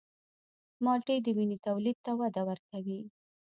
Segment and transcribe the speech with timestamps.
[0.83, 3.01] مالټې د وینې تولید ته وده ورکوي.